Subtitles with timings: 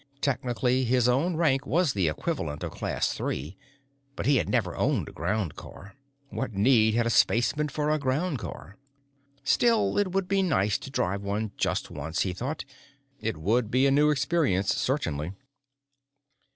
[0.19, 3.55] Technically, his own rank was the equivalent of Class Three,
[4.15, 5.93] but he had never owned a groundcar.
[6.29, 8.77] What need had a spaceman of a groundcar?
[9.43, 12.65] Still, it would be nice to drive one just once, he thought;
[13.19, 15.33] it would be a new experience, certainly.